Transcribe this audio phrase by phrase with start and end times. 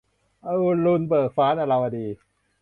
[0.45, 0.47] อ
[0.85, 2.07] รุณเบิกฟ้า- นราวดี